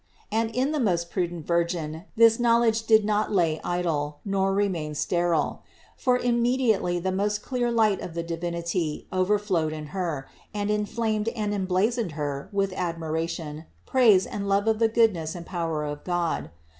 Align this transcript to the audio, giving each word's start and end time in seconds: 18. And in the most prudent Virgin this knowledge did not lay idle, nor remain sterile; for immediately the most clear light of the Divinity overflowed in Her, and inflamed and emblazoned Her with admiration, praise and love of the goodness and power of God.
18. 0.31 0.39
And 0.41 0.55
in 0.55 0.71
the 0.71 0.79
most 0.79 1.11
prudent 1.11 1.45
Virgin 1.45 2.05
this 2.17 2.39
knowledge 2.39 2.87
did 2.87 3.05
not 3.05 3.31
lay 3.31 3.61
idle, 3.63 4.17
nor 4.25 4.51
remain 4.51 4.95
sterile; 4.95 5.61
for 5.95 6.17
immediately 6.17 6.97
the 6.97 7.11
most 7.11 7.43
clear 7.43 7.69
light 7.71 8.01
of 8.01 8.15
the 8.15 8.23
Divinity 8.23 9.07
overflowed 9.13 9.73
in 9.73 9.85
Her, 9.93 10.27
and 10.55 10.71
inflamed 10.71 11.27
and 11.27 11.53
emblazoned 11.53 12.13
Her 12.13 12.49
with 12.51 12.73
admiration, 12.73 13.65
praise 13.85 14.25
and 14.25 14.49
love 14.49 14.67
of 14.67 14.79
the 14.79 14.87
goodness 14.89 15.35
and 15.35 15.45
power 15.45 15.83
of 15.83 16.03
God. 16.03 16.49